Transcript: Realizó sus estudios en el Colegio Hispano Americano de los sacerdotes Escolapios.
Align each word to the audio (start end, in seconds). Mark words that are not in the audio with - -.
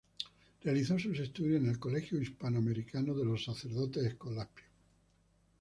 Realizó 0.63 0.97
sus 0.97 1.19
estudios 1.19 1.61
en 1.61 1.69
el 1.69 1.77
Colegio 1.77 2.19
Hispano 2.19 2.57
Americano 2.57 3.13
de 3.13 3.23
los 3.23 3.43
sacerdotes 3.45 4.03
Escolapios. 4.03 4.67